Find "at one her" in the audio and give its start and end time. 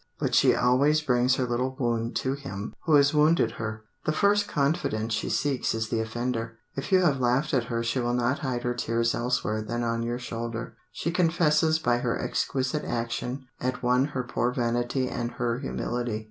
13.59-14.23